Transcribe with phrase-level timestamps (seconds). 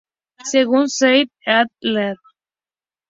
[0.43, 2.17] Según Seidel et al.